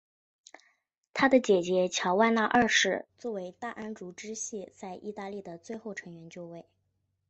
[1.13, 6.65] 他的姐姐乔万娜二世作为大安茹支系在意大利的最后成员继位。